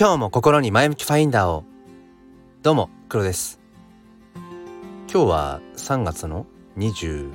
[0.00, 1.62] 今日も心に前向きファインダーを。
[2.62, 3.60] どうも黒です。
[5.12, 6.46] 今日は3月の
[6.78, 7.28] 27?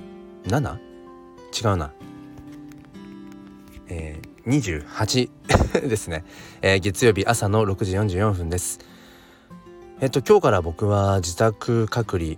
[0.47, 1.93] 違うな。
[3.87, 5.29] えー、28
[5.87, 6.25] ですね、
[6.63, 8.79] えー、月曜日朝の6時44分です。
[10.01, 12.37] えっと今日から僕は自宅隔離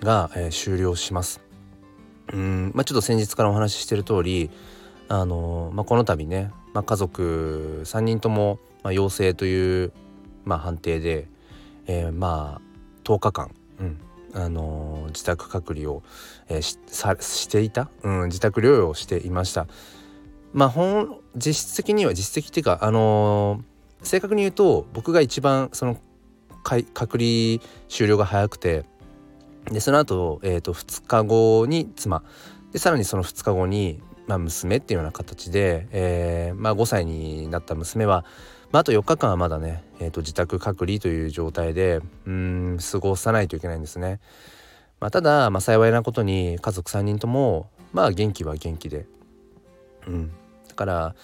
[0.00, 1.40] が、えー、終了します。
[2.32, 4.48] うんまあちょっと先日からお話ししてる通り
[5.08, 9.92] あのまあ、この度ね、まあ、家族3人とも、まあ、陽性という、
[10.44, 11.26] まあ、判定で、
[11.88, 13.50] えー、まあ10日間、
[13.80, 14.00] うん
[14.32, 16.04] あのー、自宅隔離を、
[16.48, 19.66] えー、しさしていた、うん、自宅療養をしていました。
[20.52, 25.96] まあ本実質的には実質的っていうかあのー、正確に言うと僕が一番その
[26.62, 27.58] 隔離
[27.88, 28.84] 終了が早くて
[29.64, 32.22] でその後、えーと、2日後に妻
[32.70, 38.24] でさらにその2日後に、まあ、娘っていうような形で、えーまあ、5歳になった娘は、
[38.76, 44.20] まあ、あと4日間はまだね、えーと、自宅隔離という状態でうん過ごさないといけないんですね。
[45.00, 49.06] まあ、ただ、まあ、幸いなことに家族3人ともまあ元気は元気で、
[50.06, 50.30] うん、
[50.68, 51.14] だから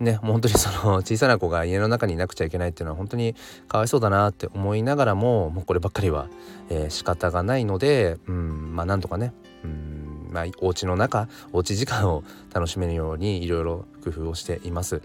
[0.00, 3.36] ねもう本当にその小さな子が家の中にいなくちゃいけないっていうのは本当に
[3.68, 6.28] かわいそうだなって思いながらももうこればっかりは、
[6.68, 9.32] えー、仕方がないので、うん、まあなんとかね、
[9.62, 15.00] うんまあ、お家の中お家時間を楽しめるようにいろいろ工夫をしています。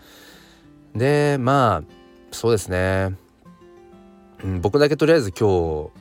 [0.95, 1.83] でまあ
[2.31, 3.15] そうですね、
[4.43, 5.91] うん、僕だけとりあえず今日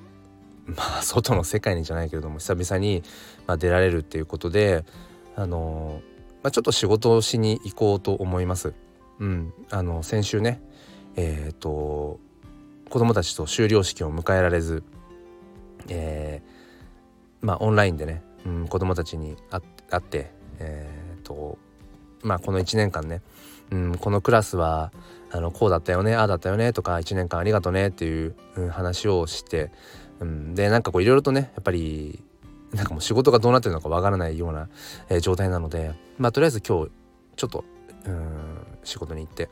[0.66, 3.02] まあ外の世界にじゃないけれども久々に、
[3.46, 4.84] まあ、出られるっていうことで
[5.34, 6.02] あの
[6.42, 8.74] まあ、ちょっと仕事をしに行こうと思います。
[9.20, 10.60] うん、あの先週ね
[11.14, 12.18] えっ、ー、と
[12.90, 14.82] 子供たちと修了式を迎えられず、
[15.88, 19.60] えー、まあオンラインでね、うん、子供たちに会
[20.00, 21.58] ってえっ、ー、と
[22.22, 23.22] まあこの1年間ね、
[23.70, 24.92] うん、このクラスは
[25.30, 29.70] あのこうだったよねああだったよねとか1年間ありがとねっていう、うん、話をして、
[30.20, 32.22] うん、でなんかこういろいろとねやっぱり
[32.74, 34.68] なんかもう仕事がどうなってるのかわからないような、
[35.08, 36.90] えー、状態なのでまあとりあえず今日
[37.36, 37.64] ちょっと
[38.04, 39.48] うん仕事に行って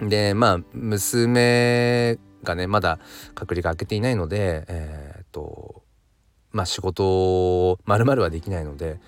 [0.00, 2.98] でまあ娘がねまだ
[3.34, 5.82] 隔離が明けていないのでえー、っと
[6.52, 9.00] まあ仕事をまるまるはできないので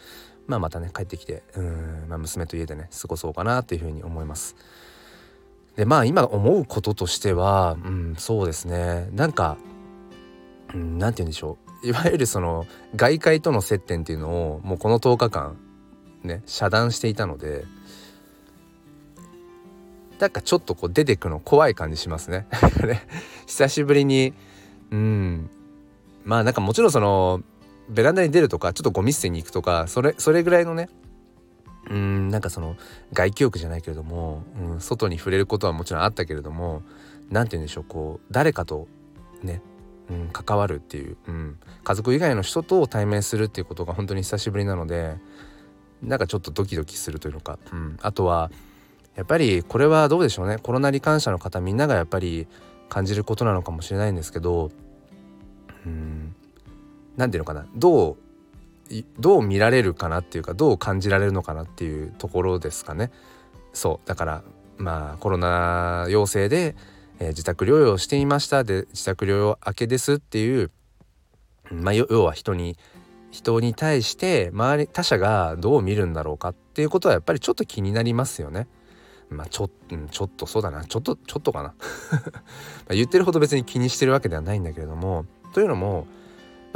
[0.48, 4.56] まあまたね帰ってきてうん、まあ、娘と家でね過ごそうかなっていうふうに思います。
[5.76, 9.08] でまあ今思うこととしては、うん、そうですね。
[9.12, 9.58] なんか、
[10.75, 11.87] うん、なんて言うんでしょう。
[11.87, 12.66] いわゆるその
[12.97, 15.56] 外界との接点っていうのをもうこの10日間
[16.25, 17.66] ね遮断していたので
[20.19, 22.47] なんかちょっとこう出てくの怖い感じしますね。
[23.47, 24.34] 久しぶりに
[24.91, 25.50] うん。
[26.25, 27.42] まあなんかもちろんその
[27.88, 30.88] ベランダに出るとかちょっとゴミ捨てに行くとかそれそれぐらいのね
[31.88, 32.76] うんなんかその
[33.12, 36.82] 外気浴じゃないけれども、うん、外に触れることはもちろんあったけれども
[37.31, 38.88] 何て言うんでしょうこう誰かと
[39.43, 39.62] ね
[40.10, 45.16] うん、関わるっていう、うん、家族以外の人と対面するっていうことが本当に久しぶりなので
[46.03, 48.50] なんかちょっとドキドキするというのか、うん、あとは
[49.16, 52.47] やっぱりこれはどうでしょうねコロナ罹患者の方みんながやっぱり
[52.88, 54.70] 感じることなのかもしれないんですけど
[55.84, 56.18] うん
[57.19, 58.17] 何て言うのかなどう
[59.19, 63.11] どう見られるかなっていうかどう感じられるのかなっていうところですかね。
[63.75, 64.43] そうだから
[64.79, 66.75] まあコロナ陽性で
[67.21, 70.71] えー、自宅療養していましたで自宅療養明けですっていう、
[71.71, 72.77] まあ、要は人に
[73.31, 78.67] 人に対して周り他者がどう見るんだろうかっていうことはやっぱりちょっと気になりますよね。
[79.29, 79.69] まあちょ,、
[80.11, 81.75] ちょっとそうだなちょっとちょっとかな
[82.89, 86.06] 言ってるほど別に気にしてるわけではないんだけれどもというのも、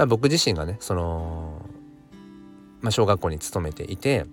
[0.03, 1.65] まあ、僕自身がねその、
[2.81, 4.27] まあ、小学校に勤めていて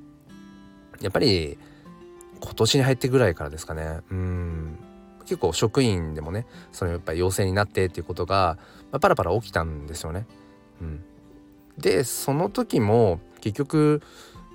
[1.00, 1.60] やっぱり
[2.42, 4.80] 今年に入ってぐらいからですかねうん
[5.26, 8.58] 結構職員でもねそのやっぱり陽性になってっていうことが、
[8.92, 10.26] まあ、パラパラ起きたんですよね。
[10.82, 11.04] うん、
[11.78, 14.02] でその時も結局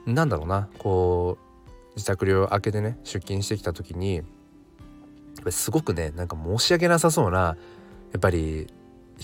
[0.04, 4.22] なんだろうなこう自宅療養明けでね出勤してきた時に
[5.50, 7.56] すごくねなんか申し訳なさそうなや
[8.16, 8.66] っぱり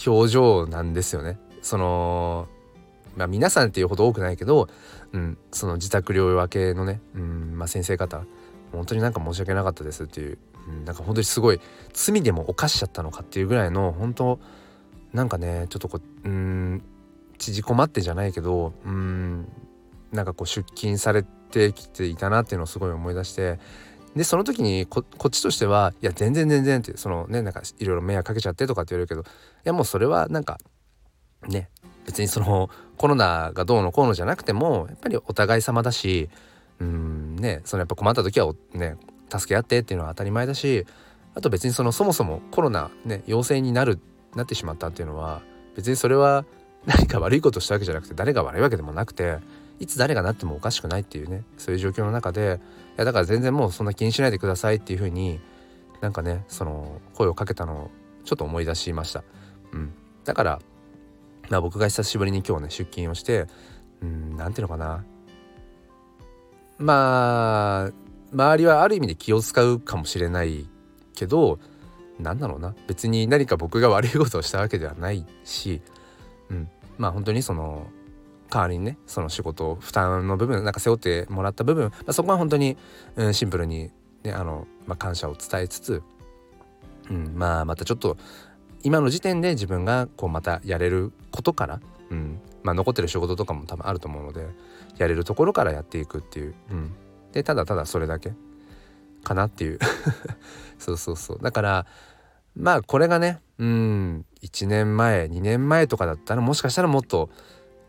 [0.06, 1.40] 表情なんですよね。
[1.62, 2.48] その
[3.16, 4.68] まあ皆さんっていうほど多くないけど、
[5.12, 8.24] うん、その自宅療養明けのね、うんまあ、先生方
[8.72, 11.60] 本当になんか申し訳なかったですっていううん、なんか本当にすごい
[11.92, 14.40] 罪でも犯しちゃったのかっていうぐらいの本当
[15.12, 16.82] なんかねちょっとこううん
[17.38, 19.48] 縮こまってじゃないけどうん
[20.12, 23.58] なんかこう出勤されてきていたなっていうのをすごい思い出して
[24.14, 29.24] でその時にこっちとしてはいや全然全然ってそのねなんかいろいろ迷惑かけちゃってとかって言われるけどい
[29.64, 30.58] やもうそれはなんか
[31.48, 31.68] ね
[32.06, 36.28] 別にそのコロナがどうのこうのじゃなくてもやっぱりお互い様だし
[36.80, 38.96] うんねそのやっぱ困った時はね
[39.30, 40.86] 助け合ってっていうのは当たり前だし
[41.34, 43.98] あと別にそのそもそもコロナね陽性になる
[44.34, 45.42] なってしまったっていうのは
[45.76, 46.44] 別にそれは
[46.86, 49.38] 何か悪いことしたわけじゃなくて誰が悪いわけでもなくて
[49.78, 52.60] いつ誰がなってもおかしくないっていうねそういう状況の中で
[52.96, 55.40] いやだから全然もうそんな気にしないでくださいっていうふうに
[56.00, 57.90] なんかねその声をかけたのを
[58.24, 59.22] ちょっと思い出しました。
[59.72, 59.92] うん、
[60.24, 60.60] だから、
[61.50, 63.46] ま、僕が久しぶりに今日ね出勤をして
[64.00, 65.04] うん何ていうのかな。
[66.78, 67.92] まあ
[68.32, 70.66] 周りはある意味で気を使うかもしれない
[71.14, 71.58] けど
[72.18, 72.74] 何だろうな。
[72.86, 75.82] 別に何か僕が悪いことをしたわけではないし、
[76.50, 77.88] うん、まあ本当にその
[78.50, 82.76] 代わりにねその仕事負担の部分なんか背負ってもらった部分、まあ、そこは本当に、
[83.16, 83.90] うん、シンプルに、
[84.22, 86.02] ねあのまあ、感謝を伝えつつ、
[87.10, 88.16] うん、まあまたちょっと
[88.82, 91.80] 今の時点で自分がこうまたやれることから、
[92.10, 92.40] うん。
[92.62, 94.46] まあ、残ってる仕事とかも多分あると思うので
[94.98, 96.92] やれるところからやっていくっていう、うん、
[97.32, 98.32] でただただそれだけ。
[99.22, 99.78] かなっていう。
[100.78, 101.38] そうそうそう。
[101.42, 101.86] だから
[102.56, 104.24] まあこれがねうん。
[104.42, 107.28] 1年前2年前とかだったらもしかしたらもっと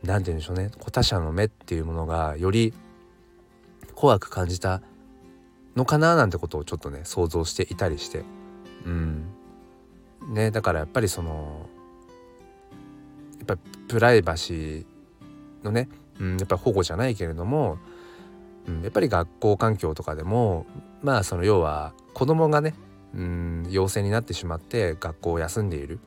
[0.03, 0.71] 何て言うんでしょうね。
[0.91, 2.73] 他者の目っていうものがより
[3.95, 4.81] 怖く感じた
[5.75, 8.25] のかななんてことをちょっとね想像していたりして。
[8.85, 9.25] うん。
[10.27, 11.69] ねだからやっぱりその
[13.51, 14.85] やっぱプライバシー
[15.63, 15.89] のね、
[16.19, 17.77] うん、やっぱり保護じゃないけれども、
[18.67, 20.65] うん、やっぱり学校環境とかでも
[21.01, 22.73] まあその要は子供がね
[23.13, 25.99] うん陽性になってしまって学校を休んでいる、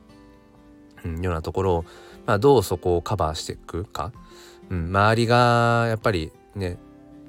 [1.03, 1.85] うん、ようなところを、
[2.25, 4.11] まあ、どうそこをカバーしていくか、
[4.69, 6.77] うん、周りがやっぱりね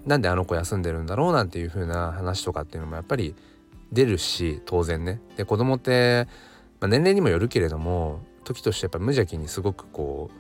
[0.07, 3.35] なんであの子休んでるんだろうなんていう風な話とかっていうのもやっぱり
[3.93, 5.21] 出るし当然ね。
[5.37, 6.27] で子供って、
[6.81, 10.31] まあ、年齢にもよるけれども時としてやっぱ無邪気にすごくこ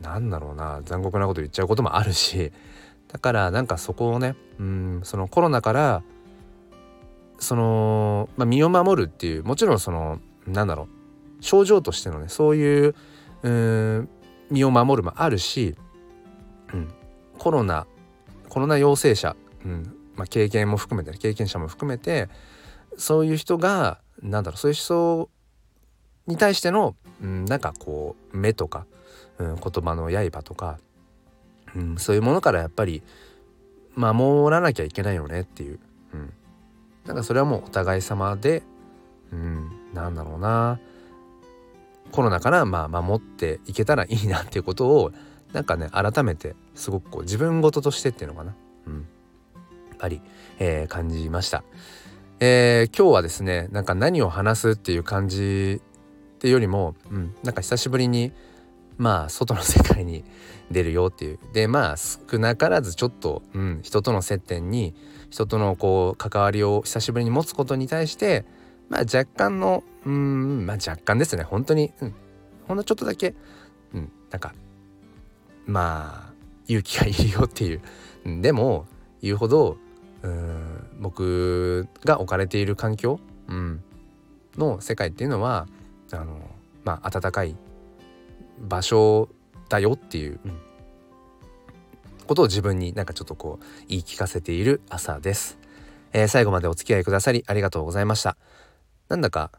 [0.00, 2.52] うなんだろうな残酷なこと言っちゃうこともあるし
[3.08, 6.02] だからなんかそこをねうんそのコロナから
[7.38, 10.88] その、まあ、身を守るっていうもちろんそのなんだろ
[11.40, 12.94] う症状としてのねそういう
[13.42, 14.08] うん
[14.50, 15.76] 身を守るもあるし、
[16.74, 16.88] うん、
[17.38, 17.86] コロナ
[18.48, 22.28] コロナ陽性者、うんまあ、経験も含めて、ね、経験者も含めて
[22.96, 25.30] そういう人がなんだろうそういう人
[26.28, 28.86] に対しての、うん、なんかこう目とか、
[29.38, 30.78] うん、言葉の刃とか、
[31.74, 33.02] うん、そういうものからやっぱり
[33.96, 35.78] 守らなきゃいけないよねっていう、
[36.14, 36.32] うん、
[37.06, 38.62] なんかそれはもうお互い様で
[39.32, 40.78] うんなんだろうな。
[42.10, 45.12] コロナからまあ守っていけたらいいなっていうことを
[45.52, 48.54] なんかね改めてすごくこう自分事としてっていうのかな、
[48.86, 50.20] うん、やっぱり、
[50.58, 51.64] えー、感じました。
[52.40, 55.82] えー、今日はですねなんか何を話すっていう感じ
[56.38, 58.30] っていうよりも、うん、なんか久しぶりに
[58.96, 60.24] まあ外の世界に
[60.70, 61.38] 出るよっていう。
[61.52, 64.94] でまあ少なからずちょっと、うん、人との接点に
[65.30, 68.44] 人とのこう関わりを久しぶりに持つことに対して
[68.88, 71.42] まあ若干のうんまあ若干ですね。
[71.42, 72.14] 本当に、うん、
[72.68, 73.34] ほんのちょっとだけ、
[73.94, 74.54] うん、なんか
[75.66, 76.32] まあ
[76.68, 77.80] 勇気がいるよっていう、
[78.40, 78.86] でも
[79.22, 79.76] 言うほど
[80.22, 83.18] うん僕が置かれている環境、
[83.48, 83.82] うん、
[84.56, 85.66] の世界っていうのは
[86.12, 86.38] あの
[86.84, 87.56] まあ温かい
[88.60, 89.28] 場所
[89.68, 90.58] だよっていう、うん、
[92.26, 95.58] ことを自分になんかちょっとこう言い聞かせている朝です、
[96.12, 98.36] えー、最後までお付き合いくださりありがとうございました。
[99.08, 99.50] なんだか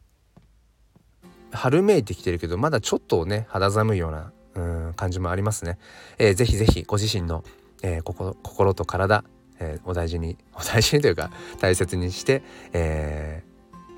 [1.52, 5.78] 春めいてきてるけどまだちょっとね肌寒いようなうん感じもありますね、
[6.18, 7.44] えー、ぜひぜひご自身の、
[7.82, 9.24] えー、心心と体、
[9.60, 13.49] えー、お大事にお大事にというか大切にして、えー、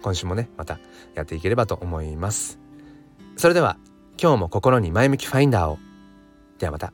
[0.01, 0.79] 今週もねまた
[1.15, 2.59] やっていければと思います。
[3.37, 3.77] それでは
[4.21, 5.79] 今日も心に前向きファインダーを。
[6.59, 6.93] ではまた。